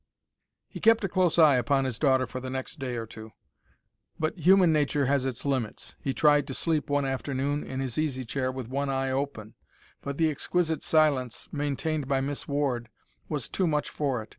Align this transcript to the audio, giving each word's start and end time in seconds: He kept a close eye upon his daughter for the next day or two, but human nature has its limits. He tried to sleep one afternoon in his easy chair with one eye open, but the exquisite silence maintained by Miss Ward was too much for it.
He 0.67 0.79
kept 0.79 1.03
a 1.03 1.07
close 1.07 1.37
eye 1.37 1.57
upon 1.57 1.85
his 1.85 1.99
daughter 1.99 2.25
for 2.25 2.39
the 2.39 2.49
next 2.49 2.79
day 2.79 2.95
or 2.95 3.05
two, 3.05 3.33
but 4.19 4.35
human 4.35 4.73
nature 4.73 5.05
has 5.05 5.27
its 5.27 5.45
limits. 5.45 5.95
He 6.01 6.11
tried 6.11 6.47
to 6.47 6.55
sleep 6.55 6.89
one 6.89 7.05
afternoon 7.05 7.63
in 7.63 7.81
his 7.81 7.99
easy 7.99 8.25
chair 8.25 8.51
with 8.51 8.67
one 8.67 8.89
eye 8.89 9.11
open, 9.11 9.53
but 10.01 10.17
the 10.17 10.31
exquisite 10.31 10.81
silence 10.81 11.49
maintained 11.53 12.07
by 12.07 12.19
Miss 12.19 12.47
Ward 12.47 12.89
was 13.29 13.47
too 13.47 13.67
much 13.67 13.91
for 13.91 14.23
it. 14.23 14.29